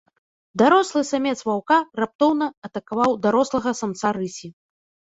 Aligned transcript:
Дарослы 0.61 1.01
самец 1.11 1.35
ваўка 1.49 1.77
раптоўна 2.01 2.51
атакаваў 2.69 3.11
дарослага 3.29 3.79
самца 3.83 4.07
рысі. 4.21 4.57